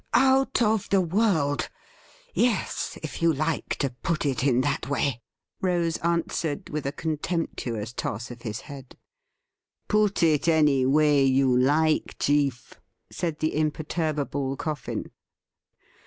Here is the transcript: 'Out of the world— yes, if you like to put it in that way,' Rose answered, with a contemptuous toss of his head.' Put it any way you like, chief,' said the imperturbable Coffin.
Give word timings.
'Out 0.33 0.63
of 0.63 0.89
the 0.89 0.99
world— 0.99 1.69
yes, 2.33 2.97
if 3.03 3.21
you 3.21 3.31
like 3.31 3.75
to 3.75 3.91
put 4.01 4.25
it 4.25 4.43
in 4.43 4.61
that 4.61 4.87
way,' 4.89 5.21
Rose 5.61 5.97
answered, 5.97 6.71
with 6.71 6.87
a 6.87 6.91
contemptuous 6.91 7.93
toss 7.93 8.31
of 8.31 8.41
his 8.41 8.61
head.' 8.61 8.97
Put 9.89 10.23
it 10.23 10.47
any 10.47 10.87
way 10.87 11.23
you 11.23 11.55
like, 11.55 12.15
chief,' 12.17 12.79
said 13.11 13.37
the 13.41 13.55
imperturbable 13.55 14.57
Coffin. 14.57 15.11